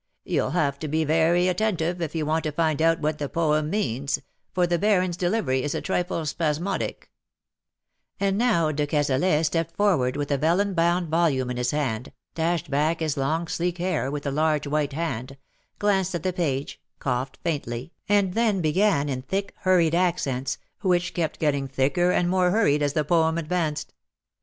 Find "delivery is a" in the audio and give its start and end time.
5.15-5.79